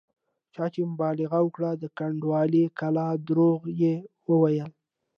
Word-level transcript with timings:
چا 0.53 0.65
چې 0.73 0.81
مبالغه 0.91 1.39
وکړه 1.45 1.71
د 1.75 1.83
کنډوالې 1.97 2.63
کلا 2.79 3.07
درواغ 3.27 3.61
یې 3.81 3.95
وویل. 4.29 4.71